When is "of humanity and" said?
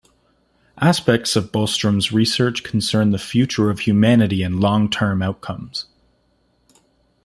3.69-4.59